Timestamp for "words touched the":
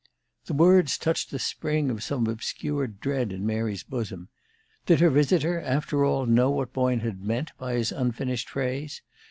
0.55-1.37